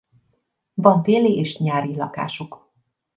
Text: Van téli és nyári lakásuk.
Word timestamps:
Van 0.73 1.03
téli 1.03 1.37
és 1.37 1.57
nyári 1.57 1.95
lakásuk. 1.95 2.71